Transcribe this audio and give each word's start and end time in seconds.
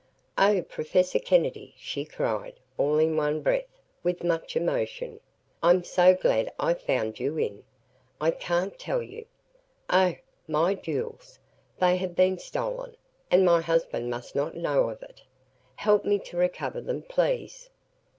"Oh, 0.35 0.63
Professor 0.63 1.19
Kennedy," 1.19 1.75
she 1.77 2.05
cried, 2.05 2.55
all 2.75 2.97
in 2.97 3.15
one 3.15 3.41
breath, 3.43 3.67
with 4.01 4.23
much 4.23 4.55
emotion, 4.55 5.19
"I'm 5.61 5.83
so 5.83 6.15
glad 6.15 6.51
I 6.59 6.73
found 6.73 7.19
you 7.19 7.37
in. 7.37 7.63
I 8.19 8.31
can't 8.31 8.79
tell 8.79 9.03
you. 9.03 9.27
Oh 9.91 10.15
my 10.47 10.73
jewels! 10.73 11.37
They 11.77 11.97
have 11.97 12.15
been 12.15 12.39
stolen 12.39 12.97
and 13.29 13.45
my 13.45 13.61
husband 13.61 14.09
must 14.09 14.35
not 14.35 14.55
know 14.57 14.89
of 14.89 15.03
it. 15.03 15.21
Help 15.75 16.03
me 16.03 16.17
to 16.17 16.35
recover 16.35 16.81
them 16.81 17.03
please!" 17.03 17.69